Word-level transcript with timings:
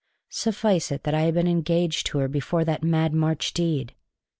Suffice 0.31 0.91
it 0.91 1.03
that 1.03 1.13
I 1.13 1.21
had 1.25 1.35
been 1.35 1.47
engaged 1.47 2.07
to 2.07 2.17
her 2.17 2.27
before 2.27 2.65
that 2.65 2.81
mad 2.81 3.13
March 3.13 3.53
deed. 3.53 3.93